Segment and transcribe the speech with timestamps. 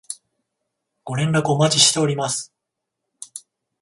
[1.03, 2.51] ご連絡お待ちしております